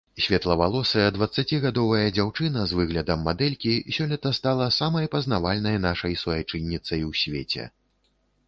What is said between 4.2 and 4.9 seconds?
стала